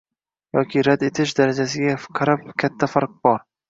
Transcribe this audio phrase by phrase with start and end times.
[0.57, 3.45] yoki rad etish darajasiga qarab katta farq bor: